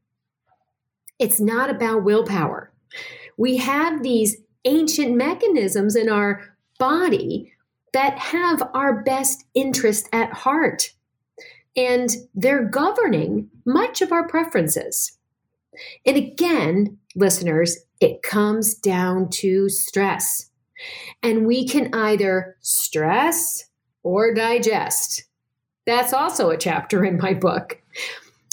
It's 1.19 1.39
not 1.39 1.69
about 1.69 2.03
willpower. 2.03 2.71
We 3.37 3.57
have 3.57 4.03
these 4.03 4.37
ancient 4.65 5.15
mechanisms 5.15 5.95
in 5.95 6.09
our 6.09 6.41
body 6.79 7.53
that 7.93 8.17
have 8.17 8.61
our 8.73 9.03
best 9.03 9.45
interest 9.53 10.09
at 10.11 10.33
heart. 10.33 10.91
And 11.77 12.09
they're 12.33 12.65
governing 12.65 13.49
much 13.65 14.01
of 14.01 14.11
our 14.11 14.27
preferences. 14.27 15.17
And 16.05 16.17
again, 16.17 16.97
listeners, 17.15 17.77
it 17.99 18.21
comes 18.21 18.75
down 18.75 19.29
to 19.29 19.69
stress. 19.69 20.49
And 21.23 21.45
we 21.45 21.67
can 21.67 21.93
either 21.93 22.57
stress 22.61 23.65
or 24.03 24.33
digest. 24.33 25.23
That's 25.85 26.13
also 26.13 26.49
a 26.49 26.57
chapter 26.57 27.05
in 27.05 27.17
my 27.17 27.33
book. 27.33 27.81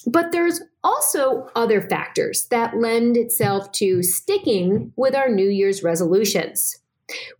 But 0.06 0.32
there's 0.32 0.61
also 0.82 1.49
other 1.54 1.80
factors 1.80 2.47
that 2.50 2.76
lend 2.76 3.16
itself 3.16 3.71
to 3.73 4.02
sticking 4.02 4.92
with 4.97 5.14
our 5.14 5.28
New 5.28 5.49
Year's 5.49 5.82
resolutions. 5.82 6.78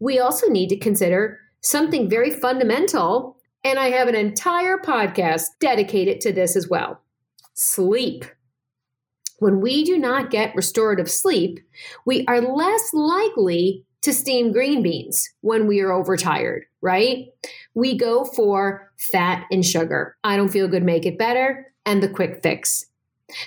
We 0.01 0.19
also 0.19 0.49
need 0.49 0.69
to 0.69 0.77
consider 0.77 1.39
something 1.61 2.09
very 2.09 2.31
fundamental, 2.31 3.37
and 3.65 3.79
I 3.79 3.91
have 3.91 4.09
an 4.09 4.15
entire 4.15 4.79
podcast 4.79 5.47
dedicated 5.61 6.21
to 6.23 6.33
this 6.33 6.57
as 6.57 6.69
well 6.69 7.01
sleep. 7.55 8.25
When 9.39 9.61
we 9.61 9.85
do 9.85 9.99
not 9.99 10.31
get 10.31 10.55
restorative 10.55 11.11
sleep, 11.11 11.61
we 12.07 12.25
are 12.27 12.41
less 12.41 12.91
likely 12.93 13.85
to 14.03 14.13
steam 14.13 14.53
green 14.53 14.83
beans 14.83 15.29
when 15.41 15.67
we 15.67 15.81
are 15.81 15.93
overtired, 15.93 16.65
right? 16.81 17.27
We 17.75 17.97
go 17.97 18.25
for 18.25 18.93
fat 19.13 19.45
and 19.51 19.65
sugar. 19.65 20.17
I 20.25 20.37
don't 20.37 20.49
feel 20.49 20.69
good, 20.69 20.83
make 20.83 21.07
it 21.07 21.19
better, 21.19 21.72
and 21.87 22.03
the 22.03 22.09
quick 22.09 22.41
fix. 22.43 22.87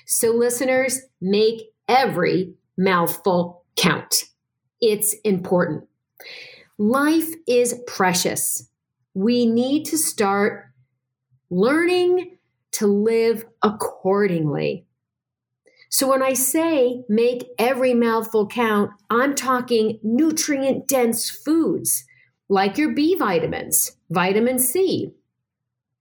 So, 0.06 0.32
listeners, 0.32 1.02
make 1.22 1.70
every 1.88 2.54
mouthful 2.78 3.64
count. 3.76 4.24
It's 4.82 5.16
important. 5.24 5.88
Life 6.78 7.34
is 7.48 7.80
precious. 7.88 8.70
We 9.14 9.46
need 9.46 9.86
to 9.86 9.98
start 9.98 10.66
learning 11.50 12.38
to 12.74 12.88
live 12.88 13.46
accordingly. 13.62 14.86
So 15.90 16.10
when 16.10 16.22
I 16.22 16.34
say 16.34 17.06
make 17.08 17.48
every 17.58 17.94
mouthful 17.94 18.48
count, 18.48 18.92
I'm 19.10 19.34
talking 19.34 20.00
nutrient 20.04 20.90
dense 20.90 21.30
foods 21.30 22.04
like 22.50 22.78
your 22.78 22.94
B 22.94 23.16
vitamins, 23.16 23.96
vitamin 24.10 24.60
C, 24.60 25.14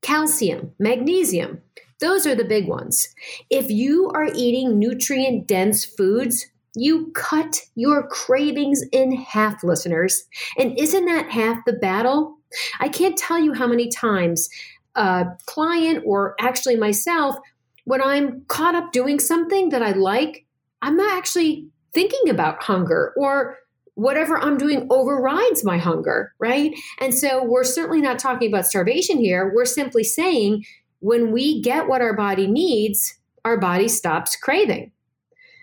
calcium, 0.03 0.73
magnesium. 0.81 1.63
Those 2.01 2.27
are 2.27 2.35
the 2.35 2.45
big 2.45 2.69
ones. 2.69 3.09
If 3.51 3.71
you 3.71 4.11
are 4.15 4.29
eating 4.35 4.79
nutrient 4.79 5.47
dense 5.47 5.85
foods, 5.85 6.47
you 6.77 7.13
cut 7.15 7.61
your 7.77 8.07
cravings 8.09 8.83
in 8.93 9.13
half, 9.13 9.63
listeners. 9.63 10.25
And 10.59 10.79
isn't 10.79 11.05
that 11.07 11.31
half 11.31 11.65
the 11.65 11.73
battle? 11.73 12.39
I 12.81 12.89
can't 12.89 13.17
tell 13.17 13.39
you 13.39 13.53
how 13.53 13.67
many 13.67 13.89
times 13.89 14.49
a 14.97 15.27
client 15.47 16.03
or 16.07 16.35
actually 16.41 16.77
myself, 16.77 17.37
when 17.85 18.03
I'm 18.03 18.45
caught 18.47 18.75
up 18.75 18.93
doing 18.93 19.19
something 19.19 19.69
that 19.71 19.83
I 19.83 19.93
like, 19.93 20.47
I'm 20.83 20.97
not 20.97 21.17
actually 21.17 21.69
thinking 21.93 22.29
about 22.29 22.63
hunger 22.63 23.13
or 23.17 23.59
whatever 23.95 24.37
I'm 24.37 24.59
doing 24.59 24.89
overrides 24.91 25.65
my 25.65 25.79
hunger, 25.79 26.33
right? 26.41 26.75
And 27.01 27.15
so 27.15 27.45
we're 27.45 27.65
certainly 27.65 28.01
not 28.01 28.19
talking 28.19 28.49
about 28.49 28.67
starvation 28.67 29.19
here. 29.19 29.53
We're 29.55 29.65
simply 29.65 30.03
saying 30.03 30.65
when 31.05 31.33
we 31.33 31.61
get 31.61 31.87
what 31.87 32.01
our 32.01 32.15
body 32.17 32.47
needs, 32.47 33.19
our 33.45 33.59
body 33.59 33.89
stops 33.89 34.37
craving. 34.37 34.91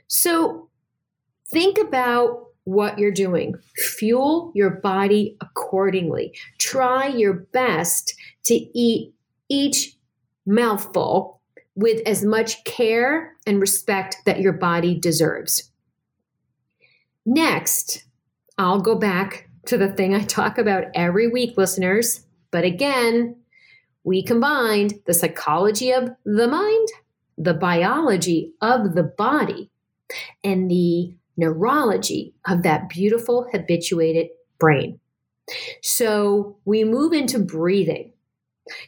So 0.06 0.70
think 1.52 1.80
about 1.80 2.46
what 2.66 3.00
you're 3.00 3.10
doing. 3.10 3.56
Fuel 3.76 4.52
your 4.54 4.70
body 4.70 5.36
accordingly. 5.42 6.32
Try 6.60 7.08
your 7.08 7.34
best 7.34 8.14
to 8.44 8.54
eat 8.54 9.16
each 9.50 9.98
mouthful 10.46 11.42
with 11.74 12.06
as 12.06 12.24
much 12.24 12.64
care 12.64 13.36
and 13.48 13.60
respect 13.60 14.18
that 14.28 14.42
your 14.42 14.54
body 14.54 14.94
deserves. 14.94 15.72
Next, 17.26 18.04
I'll 18.60 18.82
go 18.82 18.94
back 18.94 19.50
to 19.66 19.76
the 19.80 19.92
thing 19.92 20.14
I 20.14 20.24
talk 20.24 20.60
about 20.60 20.84
every 20.94 21.28
week, 21.28 21.58
listeners. 21.58 22.28
But 22.52 22.64
again, 22.64 23.41
we 24.04 24.24
combined 24.24 24.96
the 25.06 25.14
psychology 25.14 25.92
of 25.92 26.10
the 26.26 26.48
mind, 26.48 26.88
the 27.38 27.54
biology 27.54 28.54
of 28.62 28.96
the 28.96 29.04
body, 29.04 29.70
and 30.44 30.70
the 30.70 31.14
neurology 31.38 32.34
of 32.48 32.64
that 32.64 32.90
beautiful 32.90 33.48
habituated 33.52 34.28
brain. 34.60 35.00
So 35.82 36.58
we 36.66 36.84
move 36.84 37.14
into 37.14 37.40
breathing. 37.40 38.14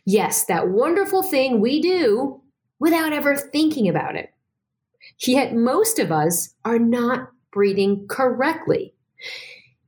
Yes, 0.06 0.46
that 0.46 0.70
wonderful 0.70 1.24
thing 1.24 1.60
we 1.60 1.82
do 1.82 2.42
without 2.80 3.14
ever 3.14 3.36
thinking 3.36 3.88
about 3.88 4.16
it. 4.16 4.34
Yet 5.20 5.56
most 5.56 6.00
of 6.00 6.12
us 6.12 6.54
are 6.66 6.80
not 6.80 7.30
breathing 7.52 8.08
correctly. 8.08 8.94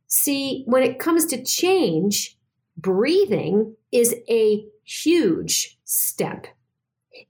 See, 0.07 0.63
when 0.65 0.83
it 0.83 0.99
comes 0.99 1.25
to 1.27 1.43
change, 1.43 2.37
breathing 2.77 3.75
is 3.91 4.15
a 4.29 4.65
huge 4.85 5.77
step. 5.83 6.47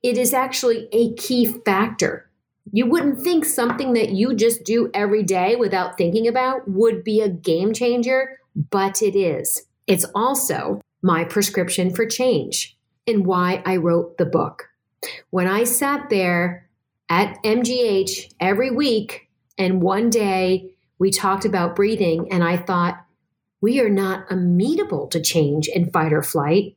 It 0.03 0.17
is 0.17 0.33
actually 0.33 0.87
a 0.91 1.13
key 1.15 1.45
factor 1.45 2.29
you 2.71 2.87
wouldn't 2.87 3.21
think 3.21 3.45
something 3.45 3.93
that 3.93 4.09
you 4.09 4.33
just 4.33 4.63
do 4.63 4.89
every 4.93 5.23
day 5.23 5.55
without 5.55 5.97
thinking 5.97 6.27
about 6.27 6.67
would 6.67 7.03
be 7.03 7.21
a 7.21 7.29
game 7.29 7.73
changer, 7.73 8.39
but 8.69 9.01
it 9.01 9.15
is. 9.15 9.63
It's 9.87 10.05
also 10.15 10.81
my 11.01 11.23
prescription 11.23 11.93
for 11.93 12.05
change 12.07 12.75
and 13.05 13.25
why 13.25 13.61
I 13.65 13.77
wrote 13.77 14.17
the 14.17 14.25
book. 14.25 14.69
When 15.29 15.47
I 15.47 15.63
sat 15.63 16.09
there 16.09 16.67
at 17.07 17.41
MGH 17.43 18.33
every 18.39 18.71
week, 18.71 19.29
and 19.57 19.81
one 19.81 20.09
day 20.09 20.71
we 20.97 21.11
talked 21.11 21.45
about 21.45 21.75
breathing, 21.75 22.31
and 22.31 22.43
I 22.43 22.57
thought, 22.57 22.97
we 23.61 23.79
are 23.79 23.89
not 23.89 24.25
amenable 24.31 25.07
to 25.07 25.21
change 25.21 25.67
in 25.67 25.91
fight 25.91 26.13
or 26.13 26.23
flight. 26.23 26.74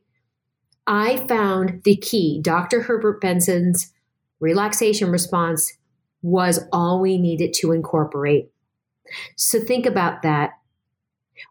I 0.89 1.17
found 1.27 1.83
the 1.83 1.95
key, 1.95 2.39
Dr. 2.41 2.81
Herbert 2.81 3.21
Benson's 3.21 3.93
relaxation 4.39 5.11
response 5.11 5.77
was 6.23 6.61
all 6.73 6.99
we 6.99 7.19
needed 7.19 7.53
to 7.53 7.73
incorporate. 7.73 8.49
So 9.35 9.59
think 9.59 9.85
about 9.85 10.23
that. 10.23 10.53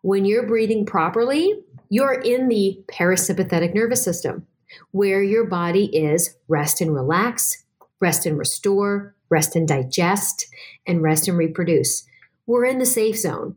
When 0.03 0.24
you're 0.24 0.48
breathing 0.48 0.85
properly, 0.85 1.55
you're 1.88 2.20
in 2.20 2.48
the 2.48 2.83
parasympathetic 2.88 3.77
nervous 3.77 4.03
system 4.03 4.44
where 4.90 5.22
your 5.22 5.46
body 5.46 5.85
is 5.96 6.35
rest 6.48 6.81
and 6.81 6.92
relax, 6.92 7.64
rest 8.01 8.27
and 8.27 8.37
restore, 8.37 9.14
rest 9.31 9.55
and 9.55 9.68
digest, 9.68 10.48
and 10.85 11.01
rest 11.01 11.29
and 11.29 11.38
reproduce. 11.38 12.05
We're 12.46 12.64
in 12.64 12.79
the 12.79 12.87
safe 12.87 13.16
zone. 13.16 13.55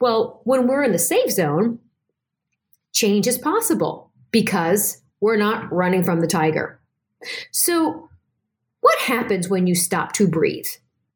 Well, 0.00 0.42
when 0.44 0.68
we're 0.68 0.84
in 0.84 0.92
the 0.92 0.98
safe 0.98 1.32
zone, 1.32 1.80
change 2.92 3.26
is 3.26 3.36
possible 3.36 4.12
because 4.30 5.02
we're 5.20 5.36
not 5.36 5.72
running 5.72 6.02
from 6.02 6.20
the 6.20 6.26
tiger. 6.26 6.80
So, 7.50 8.08
what 8.80 8.98
happens 9.00 9.48
when 9.48 9.66
you 9.66 9.74
stop 9.74 10.12
to 10.14 10.28
breathe 10.28 10.68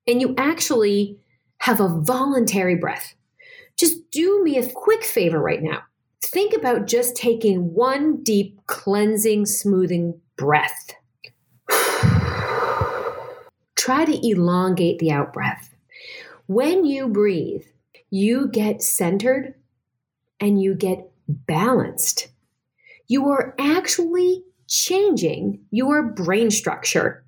and 0.07 0.21
you 0.21 0.35
actually 0.37 1.19
have 1.59 1.81
a 1.81 1.89
voluntary 1.89 2.75
breath? 2.75 3.15
Just 3.77 4.11
do 4.11 4.43
me 4.43 4.59
a 4.59 4.69
quick 4.69 5.05
favor 5.05 5.41
right 5.41 5.63
now. 5.63 5.83
Think 6.25 6.55
about 6.55 6.87
just 6.87 7.17
taking 7.17 7.73
one 7.75 8.23
deep, 8.23 8.61
cleansing, 8.67 9.47
smoothing 9.47 10.21
breath. 10.37 10.93
Try 13.77 14.05
to 14.05 14.29
elongate 14.29 14.99
the 14.99 15.13
out 15.13 15.33
breath. 15.33 15.75
When 16.47 16.85
you 16.85 17.09
breathe, 17.09 17.65
you 18.11 18.49
get 18.49 18.83
centered 18.83 19.55
and 20.41 20.61
you 20.61 20.75
get 20.75 21.11
balanced. 21.29 22.29
You 23.13 23.29
are 23.29 23.55
actually 23.59 24.43
changing 24.67 25.67
your 25.71 26.03
brain 26.03 26.51
structure 26.51 27.27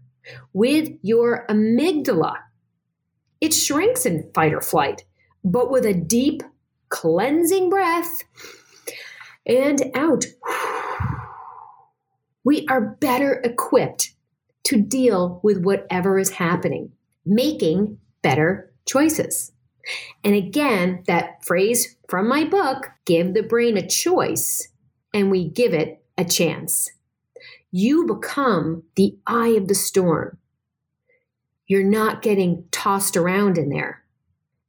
with 0.55 0.89
your 1.03 1.45
amygdala. 1.51 2.37
It 3.43 3.53
shrinks 3.53 4.07
in 4.07 4.31
fight 4.33 4.55
or 4.55 4.63
flight, 4.63 5.05
but 5.45 5.71
with 5.71 5.85
a 5.85 5.93
deep, 5.93 6.43
cleansing 6.89 7.69
breath 7.69 8.23
and 9.45 9.91
out, 9.95 10.25
we 12.45 12.67
are 12.71 12.97
better 12.99 13.43
equipped 13.45 14.15
to 14.63 14.81
deal 14.81 15.39
with 15.43 15.67
whatever 15.67 16.19
is 16.19 16.31
happening, 16.31 16.93
making 17.27 17.99
better 18.23 18.73
choices. 18.87 19.53
And 20.25 20.35
again, 20.35 21.05
that 21.09 21.45
phrase 21.45 21.95
from 22.09 22.27
my 22.27 22.45
book 22.45 22.91
give 23.05 23.35
the 23.35 23.43
brain 23.43 23.77
a 23.77 23.87
choice 23.87 24.71
and 25.15 25.31
we 25.31 25.49
give 25.49 25.73
it 25.73 26.05
a 26.19 26.25
chance 26.25 26.91
you 27.77 28.07
become 28.07 28.85
the 28.95 29.19
eye 29.27 29.49
of 29.49 29.67
the 29.67 29.75
storm. 29.75 30.39
You're 31.67 31.83
not 31.83 32.23
getting 32.23 32.67
tossed 32.71 33.17
around 33.17 33.59
in 33.59 33.69
there. 33.69 34.05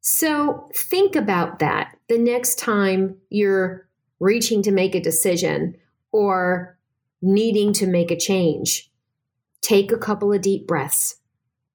So 0.02 0.68
think 0.74 1.16
about 1.16 1.60
that 1.60 1.96
the 2.10 2.18
next 2.18 2.58
time 2.58 3.18
you're 3.30 3.88
reaching 4.20 4.64
to 4.64 4.72
make 4.72 4.96
a 4.96 5.00
decision 5.00 5.76
or 6.12 6.80
needing 7.22 7.74
to 7.74 7.86
make 7.86 8.10
a 8.10 8.18
change. 8.18 8.90
Take 9.62 9.92
a 9.92 10.00
couple 10.00 10.34
of 10.34 10.42
deep 10.42 10.66
breaths. 10.66 11.18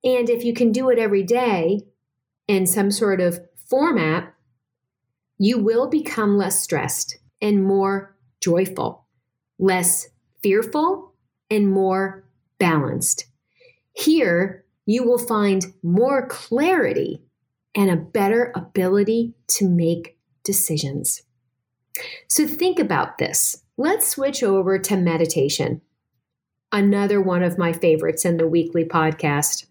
And 0.03 0.29
if 0.29 0.45
you 0.45 0.53
can 0.53 0.73
do 0.73 0.91
it 0.91 0.99
every 0.99 1.23
day 1.23 1.83
in 2.49 2.67
some 2.67 2.91
sort 2.91 3.21
of 3.21 3.39
format, 3.69 4.35
you 5.39 5.59
will 5.59 5.87
become 5.87 6.37
less 6.37 6.61
stressed 6.61 7.19
and 7.41 7.65
more 7.65 8.17
joyful, 8.40 9.07
less 9.59 10.09
fearful, 10.42 11.14
and 11.50 11.70
more 11.70 12.24
balanced. 12.59 13.26
Here, 13.92 14.64
you 14.87 15.05
will 15.05 15.18
find 15.18 15.64
more 15.83 16.26
clarity 16.29 17.22
and 17.74 17.90
a 17.90 17.96
better 17.96 18.53
ability 18.55 19.35
to 19.48 19.68
make 19.68 20.18
decisions. 20.44 21.22
So 22.29 22.46
think 22.46 22.79
about 22.79 23.18
this. 23.18 23.62
Let's 23.76 24.09
switch 24.09 24.42
over 24.42 24.79
to 24.79 24.96
meditation, 24.96 25.81
another 26.72 27.20
one 27.20 27.42
of 27.42 27.59
my 27.59 27.72
favorites 27.72 28.24
in 28.24 28.37
the 28.37 28.48
weekly 28.48 28.85
podcast. 28.85 29.66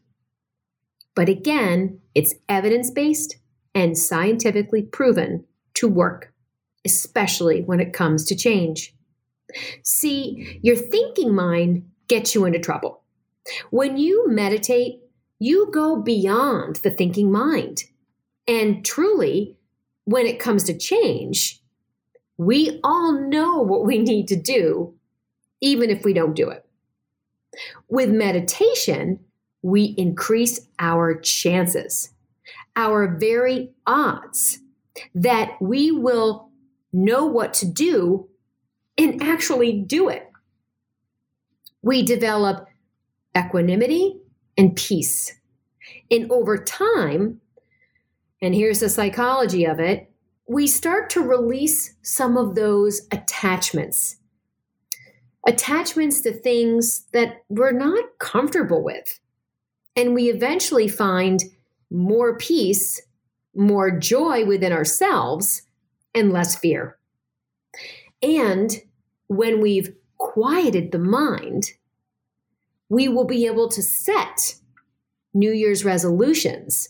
But 1.16 1.30
again, 1.30 2.00
it's 2.16 2.36
evidence 2.48 2.92
based 2.92 3.38
and 3.76 3.98
scientifically 3.98 4.82
proven 4.82 5.46
to 5.76 5.88
work, 5.88 6.34
especially 6.90 7.62
when 7.62 7.80
it 7.80 7.94
comes 7.94 8.26
to 8.26 8.36
change. 8.36 8.94
See, 9.84 10.60
your 10.62 10.76
thinking 10.76 11.34
mind 11.34 11.90
gets 12.08 12.36
you 12.36 12.46
into 12.46 12.60
trouble. 12.60 13.02
When 13.70 13.98
you 13.98 14.26
meditate, 14.28 15.00
you 15.40 15.70
go 15.72 16.02
beyond 16.02 16.78
the 16.78 16.92
thinking 16.92 17.32
mind. 17.32 17.84
And 18.48 18.84
truly, 18.84 19.58
when 20.06 20.26
it 20.26 20.40
comes 20.40 20.64
to 20.66 20.78
change, 20.78 21.62
we 22.38 22.80
all 22.84 23.14
know 23.14 23.62
what 23.62 23.86
we 23.86 23.98
need 23.98 24.28
to 24.30 24.36
do, 24.36 24.94
even 25.62 25.90
if 25.90 26.04
we 26.04 26.14
don't 26.14 26.36
do 26.36 26.50
it. 26.50 26.66
With 27.90 28.10
meditation, 28.10 29.20
we 29.62 29.96
increase 29.98 30.68
our 30.80 31.20
chances, 31.20 32.12
our 32.76 33.18
very 33.20 33.72
odds 33.86 34.60
that 35.16 35.52
we 35.62 35.92
will 35.92 36.49
know 36.92 37.26
what 37.26 37.54
to 37.56 37.66
do 37.66 38.30
and 38.98 39.22
actually 39.22 39.74
do 39.74 40.10
it. 40.10 40.30
We 41.82 42.04
develop 42.04 42.68
equanimity 43.38 44.18
and 44.58 44.76
peace. 44.76 45.36
And 46.12 46.30
over 46.32 46.58
time, 46.58 47.40
and 48.42 48.54
here's 48.54 48.80
the 48.80 48.90
psychology 48.90 49.66
of 49.66 49.80
it, 49.80 50.12
we 50.48 50.66
start 50.68 51.10
to 51.12 51.22
release 51.22 51.96
some 52.02 52.36
of 52.36 52.56
those 52.56 53.02
attachments. 53.12 54.18
Attachments 55.48 56.22
to 56.22 56.34
things 56.34 57.06
that 57.14 57.44
we're 57.50 57.72
not 57.72 58.04
comfortable 58.20 58.84
with. 58.84 59.20
And 59.96 60.14
we 60.14 60.30
eventually 60.30 60.88
find 60.88 61.44
more 61.92 62.38
peace, 62.38 63.02
more 63.56 63.92
joy 63.92 64.46
within 64.46 64.74
ourselves, 64.74 65.64
and 66.14 66.32
less 66.32 66.56
fear. 66.56 66.98
And 68.22 68.72
when 69.28 69.62
we've 69.62 69.94
quieted 70.18 70.92
the 70.92 71.00
mind, 71.00 71.72
we 72.90 73.08
will 73.08 73.26
be 73.26 73.46
able 73.46 73.70
to 73.70 73.82
set 73.82 74.56
New 75.34 75.52
Year's 75.52 75.86
resolutions 75.86 76.90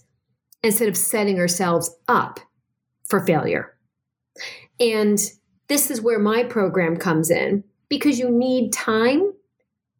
instead 0.63 0.88
of 0.88 0.97
setting 0.97 1.39
ourselves 1.39 1.95
up 2.08 2.39
for 3.05 3.25
failure. 3.25 3.75
And 4.79 5.19
this 5.67 5.91
is 5.91 6.01
where 6.01 6.19
my 6.19 6.43
program 6.43 6.97
comes 6.97 7.29
in 7.29 7.63
because 7.89 8.19
you 8.19 8.29
need 8.29 8.71
time, 8.71 9.34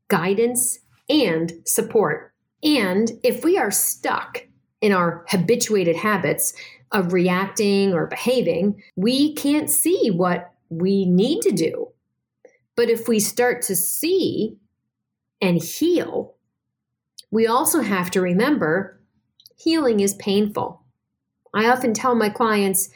guidance, 0.08 0.79
and 1.10 1.53
support. 1.65 2.34
And 2.63 3.12
if 3.23 3.43
we 3.43 3.58
are 3.58 3.71
stuck 3.71 4.45
in 4.82 4.93
our 4.93 5.25
habituated 5.27 5.95
habits 5.95 6.53
of 6.91 7.13
reacting 7.13 7.93
or 7.93 8.08
behaving, 8.08 8.82
we 8.95 9.34
can't 9.36 9.69
see 9.69 10.10
what 10.10 10.52
we 10.69 11.06
need 11.06 11.41
to 11.41 11.52
do. 11.52 11.89
But 12.75 12.89
if 12.89 13.08
we 13.08 13.19
start 13.19 13.62
to 13.63 13.75
see 13.75 14.58
and 15.41 15.62
heal, 15.62 16.36
we 17.32 17.45
also 17.45 17.82
have 17.82 18.10
to 18.12 18.21
remember 18.21 18.99
healing 19.58 19.99
is 19.99 20.13
painful. 20.15 20.84
I 21.54 21.69
often 21.69 21.93
tell 21.93 22.15
my 22.15 22.30
clients, 22.30 22.89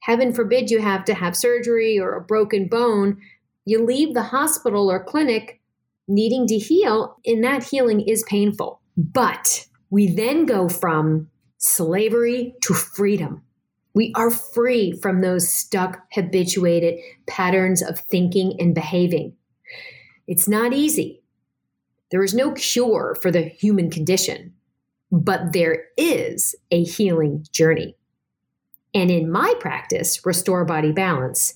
heaven 0.00 0.32
forbid 0.32 0.70
you 0.70 0.80
have 0.80 1.04
to 1.06 1.14
have 1.14 1.36
surgery 1.36 1.98
or 1.98 2.14
a 2.14 2.20
broken 2.20 2.68
bone. 2.68 3.20
You 3.64 3.84
leave 3.84 4.14
the 4.14 4.22
hospital 4.24 4.90
or 4.90 5.02
clinic 5.02 5.60
needing 6.08 6.46
to 6.46 6.58
heal, 6.58 7.18
and 7.26 7.44
that 7.44 7.64
healing 7.64 8.00
is 8.00 8.24
painful. 8.26 8.80
But 8.96 9.66
we 9.90 10.12
then 10.12 10.46
go 10.46 10.68
from 10.68 11.28
slavery 11.58 12.54
to 12.62 12.74
freedom. 12.74 13.42
We 13.94 14.12
are 14.16 14.30
free 14.30 14.92
from 14.92 15.20
those 15.20 15.48
stuck, 15.48 16.00
habituated 16.12 17.00
patterns 17.26 17.82
of 17.82 17.98
thinking 17.98 18.56
and 18.58 18.74
behaving. 18.74 19.34
It's 20.26 20.48
not 20.48 20.72
easy. 20.72 21.22
There 22.10 22.22
is 22.22 22.34
no 22.34 22.52
cure 22.52 23.16
for 23.20 23.30
the 23.30 23.42
human 23.42 23.90
condition, 23.90 24.54
but 25.10 25.52
there 25.52 25.84
is 25.96 26.54
a 26.70 26.84
healing 26.84 27.46
journey. 27.52 27.96
And 28.94 29.10
in 29.10 29.30
my 29.30 29.54
practice, 29.60 30.24
Restore 30.24 30.64
Body 30.64 30.92
Balance, 30.92 31.54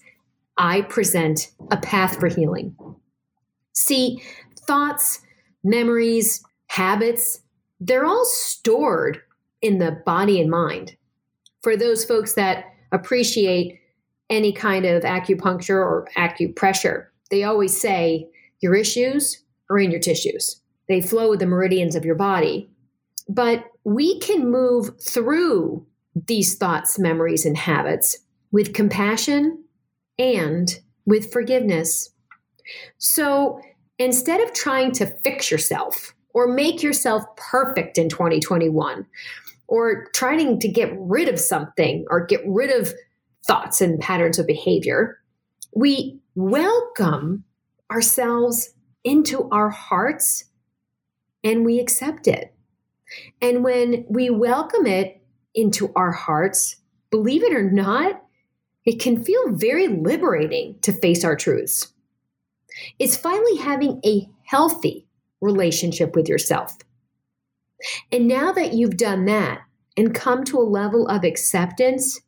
I 0.58 0.82
present 0.82 1.52
a 1.70 1.76
path 1.76 2.18
for 2.18 2.28
healing. 2.28 2.76
See, 3.72 4.22
thoughts, 4.66 5.20
memories, 5.64 6.42
habits, 6.66 7.40
they're 7.80 8.04
all 8.04 8.24
stored 8.24 9.22
in 9.62 9.78
the 9.78 10.02
body 10.04 10.40
and 10.40 10.50
mind. 10.50 10.96
For 11.62 11.76
those 11.76 12.04
folks 12.04 12.34
that 12.34 12.66
appreciate 12.90 13.78
any 14.28 14.52
kind 14.52 14.84
of 14.84 15.04
acupuncture 15.04 15.76
or 15.76 16.08
acupressure, 16.16 17.06
they 17.30 17.44
always 17.44 17.78
say 17.78 18.28
your 18.60 18.74
issues 18.74 19.42
are 19.70 19.78
in 19.78 19.90
your 19.90 20.00
tissues. 20.00 20.60
They 20.88 21.00
flow 21.00 21.30
with 21.30 21.40
the 21.40 21.46
meridians 21.46 21.94
of 21.94 22.04
your 22.04 22.14
body. 22.14 22.68
But 23.28 23.64
we 23.84 24.18
can 24.18 24.50
move 24.50 24.90
through 25.00 25.86
these 26.26 26.56
thoughts, 26.56 26.98
memories, 26.98 27.46
and 27.46 27.56
habits 27.56 28.18
with 28.50 28.74
compassion 28.74 29.64
and 30.18 30.78
with 31.06 31.32
forgiveness. 31.32 32.10
So 32.98 33.60
instead 33.98 34.40
of 34.40 34.52
trying 34.52 34.92
to 34.92 35.06
fix 35.06 35.50
yourself 35.50 36.14
or 36.34 36.46
make 36.46 36.82
yourself 36.82 37.24
perfect 37.36 37.98
in 37.98 38.08
2021 38.08 39.06
or 39.72 40.04
trying 40.12 40.60
to 40.60 40.68
get 40.68 40.92
rid 40.98 41.30
of 41.30 41.40
something 41.40 42.04
or 42.10 42.26
get 42.26 42.42
rid 42.46 42.68
of 42.70 42.92
thoughts 43.46 43.80
and 43.80 43.98
patterns 43.98 44.38
of 44.38 44.46
behavior, 44.46 45.18
we 45.74 46.20
welcome 46.34 47.42
ourselves 47.90 48.74
into 49.02 49.48
our 49.48 49.70
hearts 49.70 50.44
and 51.42 51.64
we 51.64 51.80
accept 51.80 52.28
it. 52.28 52.54
And 53.40 53.64
when 53.64 54.04
we 54.10 54.28
welcome 54.28 54.86
it 54.86 55.22
into 55.54 55.90
our 55.96 56.12
hearts, 56.12 56.76
believe 57.10 57.42
it 57.42 57.56
or 57.56 57.70
not, 57.70 58.22
it 58.84 59.00
can 59.00 59.24
feel 59.24 59.52
very 59.52 59.88
liberating 59.88 60.76
to 60.82 60.92
face 60.92 61.24
our 61.24 61.34
truths. 61.34 61.90
It's 62.98 63.16
finally 63.16 63.56
having 63.56 64.02
a 64.04 64.28
healthy 64.44 65.06
relationship 65.40 66.14
with 66.14 66.28
yourself. 66.28 66.76
And 68.10 68.28
now 68.28 68.52
that 68.52 68.74
you've 68.74 68.96
done 68.96 69.24
that 69.26 69.60
and 69.96 70.14
come 70.14 70.44
to 70.44 70.58
a 70.58 70.62
level 70.62 71.06
of 71.08 71.24
acceptance, 71.24 72.20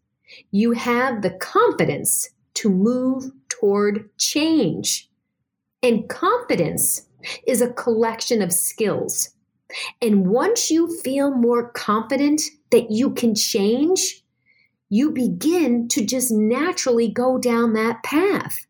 you 0.50 0.72
have 0.72 1.22
the 1.22 1.30
confidence 1.30 2.28
to 2.54 2.68
move 2.68 3.30
toward 3.48 4.10
change. 4.18 5.08
And 5.82 6.08
confidence 6.08 7.08
is 7.46 7.60
a 7.60 7.72
collection 7.72 8.42
of 8.42 8.52
skills. 8.52 9.30
And 10.00 10.26
once 10.26 10.70
you 10.70 11.00
feel 11.00 11.34
more 11.34 11.70
confident 11.70 12.42
that 12.70 12.90
you 12.90 13.10
can 13.10 13.34
change, 13.34 14.22
you 14.88 15.10
begin 15.10 15.88
to 15.88 16.04
just 16.04 16.30
naturally 16.30 17.08
go 17.08 17.38
down 17.38 17.72
that 17.72 18.02
path. 18.02 18.66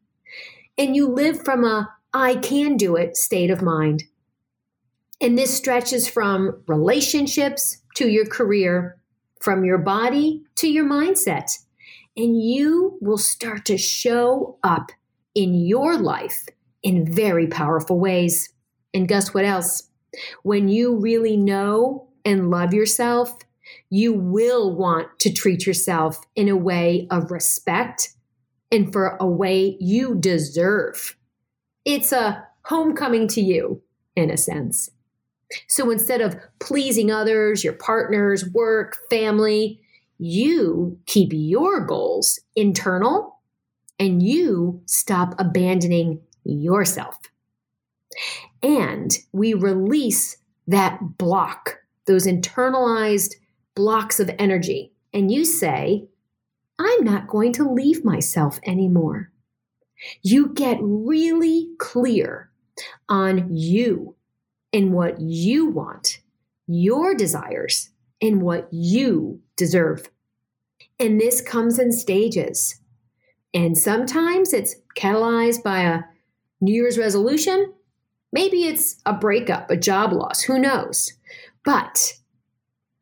And 0.79 0.97
you 0.97 1.09
live 1.09 1.44
from 1.44 1.64
a 1.64 1.90
I 2.12 2.37
can 2.37 2.77
do 2.77 2.94
it 2.94 3.16
state 3.16 3.51
of 3.51 3.61
mind. 3.61 4.05
And 5.20 5.38
this 5.38 5.57
stretches 5.57 6.09
from 6.09 6.62
relationships 6.66 7.79
to 7.96 8.09
your 8.09 8.27
career, 8.27 8.98
from 9.40 9.64
your 9.64 9.79
body 9.79 10.42
to 10.57 10.68
your 10.68 10.85
mindset. 10.85 11.59
And 12.16 12.40
you 12.40 12.98
will 13.00 13.18
start 13.18 13.64
to 13.66 13.79
show 13.79 14.59
up 14.62 14.92
in 15.35 15.55
your 15.55 15.98
life 15.98 16.46
in 16.83 17.12
very 17.12 17.46
powerful 17.46 17.98
ways. 17.98 18.53
And 18.92 19.09
guess 19.09 19.35
what 19.35 19.44
else? 19.44 19.90
When 20.42 20.68
you 20.68 20.96
really 20.96 21.37
know 21.37 22.09
and 22.24 22.50
love 22.50 22.72
yourself, 22.72 23.37
you 23.90 24.12
will 24.12 24.74
want 24.77 25.09
to 25.20 25.33
treat 25.33 25.66
yourself 25.66 26.18
in 26.37 26.48
a 26.48 26.57
way 26.57 27.07
of 27.11 27.31
respect 27.31 28.14
and 28.70 28.92
for 28.92 29.16
a 29.20 29.27
way 29.27 29.77
you 29.81 30.14
deserve. 30.14 31.16
It's 31.85 32.12
a 32.12 32.44
homecoming 32.62 33.29
to 33.29 33.40
you, 33.40 33.83
in 34.16 34.31
a 34.31 34.37
sense. 34.37 34.90
So 35.68 35.90
instead 35.90 36.20
of 36.20 36.37
pleasing 36.59 37.11
others, 37.11 37.62
your 37.62 37.74
partners, 37.74 38.48
work, 38.50 38.98
family, 39.11 39.80
you 40.18 40.98
keep 41.07 41.30
your 41.33 41.80
goals 41.80 42.40
internal 42.57 43.40
and 43.98 44.22
you 44.22 44.80
stop 44.87 45.35
abandoning 45.38 46.20
yourself. 46.44 47.18
And 48.62 49.12
we 49.33 49.54
release 49.54 50.37
that 50.66 51.18
block, 51.18 51.78
those 52.07 52.26
internalized 52.26 53.35
blocks 53.74 54.20
of 54.20 54.30
energy. 54.38 54.92
And 55.12 55.30
you 55.30 55.44
say, 55.44 56.07
I'm 56.78 57.04
not 57.04 57.28
going 57.28 57.52
to 57.54 57.70
leave 57.70 58.04
myself 58.04 58.59
anymore. 58.66 59.30
You 60.22 60.48
get 60.54 60.78
really 60.80 61.68
clear 61.78 62.50
on 63.09 63.54
you 63.54 64.13
in 64.75 64.91
what 64.91 65.21
you 65.21 65.67
want, 65.67 66.19
your 66.67 67.15
desires, 67.15 67.91
and 68.21 68.43
what 68.43 68.67
you 68.73 69.41
deserve. 69.57 70.11
And 70.99 71.21
this 71.21 71.41
comes 71.41 71.79
in 71.79 71.93
stages. 71.93 72.81
And 73.55 73.79
sometimes 73.79 74.53
it's 74.53 74.75
catalyzed 74.97 75.63
by 75.63 75.83
a 75.83 76.01
New 76.61 76.75
Year's 76.75 76.99
resolution. 76.99 77.73
Maybe 78.33 78.65
it's 78.65 79.01
a 79.07 79.13
breakup, 79.13 79.71
a 79.71 79.77
job 79.77 80.13
loss, 80.13 80.43
who 80.43 80.59
knows? 80.59 81.13
But 81.65 82.15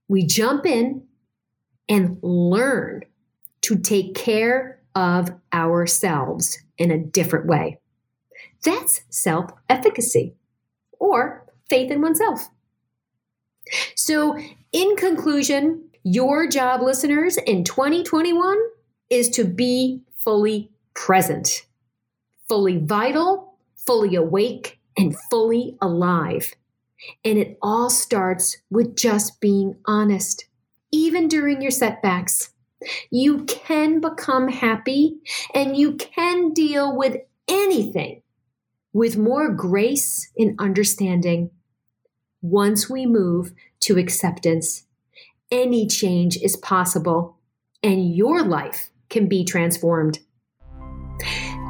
we 0.08 0.26
jump 0.26 0.66
in 0.66 1.04
and 1.88 2.18
learn 2.22 3.00
to 3.62 3.78
take 3.78 4.14
care 4.14 4.78
of 4.94 5.30
ourselves 5.54 6.58
in 6.76 6.90
a 6.90 6.98
different 6.98 7.46
way. 7.46 7.80
That's 8.62 9.00
self 9.08 9.52
efficacy 9.70 10.34
or 10.98 11.41
faith 11.72 11.90
in 11.90 12.02
oneself. 12.02 12.48
So, 13.96 14.38
in 14.72 14.94
conclusion, 14.96 15.88
your 16.04 16.46
job, 16.46 16.82
listeners, 16.82 17.38
in 17.38 17.64
2021 17.64 18.58
is 19.08 19.30
to 19.30 19.44
be 19.44 20.02
fully 20.18 20.70
present, 20.92 21.64
fully 22.46 22.76
vital, 22.76 23.56
fully 23.86 24.14
awake, 24.16 24.80
and 24.98 25.16
fully 25.30 25.78
alive. 25.80 26.52
And 27.24 27.38
it 27.38 27.56
all 27.62 27.88
starts 27.88 28.58
with 28.70 28.94
just 28.94 29.40
being 29.40 29.76
honest, 29.86 30.44
even 30.90 31.26
during 31.26 31.62
your 31.62 31.70
setbacks. 31.70 32.50
You 33.10 33.44
can 33.44 34.00
become 34.00 34.48
happy 34.48 35.16
and 35.54 35.74
you 35.74 35.94
can 35.94 36.52
deal 36.52 36.94
with 36.94 37.16
anything 37.48 38.22
with 38.92 39.16
more 39.16 39.48
grace 39.48 40.30
and 40.36 40.54
understanding. 40.58 41.50
Once 42.42 42.90
we 42.90 43.06
move 43.06 43.52
to 43.78 43.96
acceptance, 43.96 44.84
any 45.52 45.86
change 45.86 46.36
is 46.38 46.56
possible 46.56 47.38
and 47.84 48.14
your 48.14 48.42
life 48.42 48.90
can 49.08 49.28
be 49.28 49.44
transformed. 49.44 50.18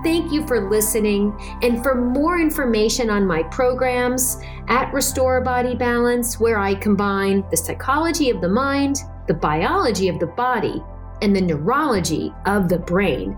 Thank 0.02 0.32
you 0.32 0.46
for 0.46 0.70
listening. 0.70 1.36
And 1.62 1.82
for 1.82 1.94
more 1.94 2.40
information 2.40 3.10
on 3.10 3.26
my 3.26 3.42
programs 3.44 4.38
at 4.68 4.92
Restore 4.92 5.42
Body 5.42 5.74
Balance, 5.74 6.40
where 6.40 6.58
I 6.58 6.74
combine 6.74 7.44
the 7.50 7.56
psychology 7.56 8.30
of 8.30 8.40
the 8.40 8.48
mind, 8.48 8.96
the 9.28 9.34
biology 9.34 10.08
of 10.08 10.18
the 10.18 10.26
body, 10.26 10.82
and 11.20 11.36
the 11.36 11.40
neurology 11.40 12.32
of 12.46 12.68
the 12.68 12.78
brain 12.78 13.36